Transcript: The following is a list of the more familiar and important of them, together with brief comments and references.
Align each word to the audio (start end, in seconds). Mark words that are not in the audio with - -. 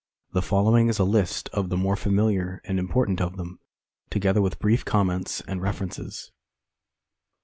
The 0.31 0.41
following 0.41 0.87
is 0.89 0.97
a 0.97 1.03
list 1.03 1.47
of 1.49 1.69
the 1.69 1.77
more 1.77 1.95
familiar 1.95 2.59
and 2.65 2.79
important 2.79 3.21
of 3.21 3.37
them, 3.37 3.59
together 4.09 4.41
with 4.41 4.57
brief 4.57 4.83
comments 4.83 5.41
and 5.47 5.61
references. 5.61 6.31